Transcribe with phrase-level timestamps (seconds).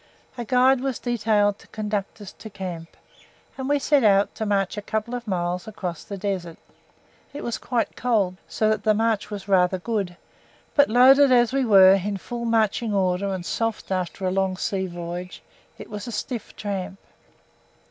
[0.35, 2.97] A guide was detailed to conduct us to camp,
[3.55, 6.57] and we set out to march a couple of miles across the desert.
[7.33, 10.17] It was quite cold, so that the march was rather good;
[10.73, 14.87] but, loaded as we were, in full marching order and soft after a long sea
[14.87, 15.43] voyage,
[15.77, 16.97] it was a stiff tramp.